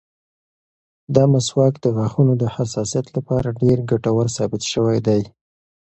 [1.15, 5.21] دا مسواک د غاښونو د حساسیت لپاره ډېر ګټور ثابت شوی دی.